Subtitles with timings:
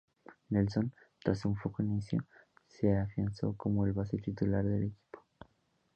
[0.49, 0.91] Nelson,
[1.23, 2.23] tras un flojo inicio,
[2.67, 5.23] se afianzó como el base titular del equipo.